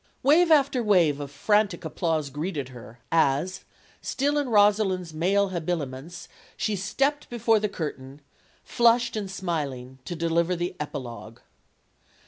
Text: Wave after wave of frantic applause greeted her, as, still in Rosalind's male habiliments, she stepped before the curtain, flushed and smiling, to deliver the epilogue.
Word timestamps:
Wave 0.23 0.49
after 0.49 0.81
wave 0.81 1.19
of 1.19 1.29
frantic 1.29 1.85
applause 1.85 2.31
greeted 2.31 2.69
her, 2.69 2.97
as, 3.11 3.65
still 4.01 4.39
in 4.39 4.49
Rosalind's 4.49 5.13
male 5.13 5.49
habiliments, 5.49 6.27
she 6.57 6.75
stepped 6.75 7.29
before 7.29 7.59
the 7.59 7.69
curtain, 7.69 8.19
flushed 8.63 9.15
and 9.15 9.29
smiling, 9.29 9.99
to 10.05 10.15
deliver 10.15 10.55
the 10.55 10.75
epilogue. 10.79 11.39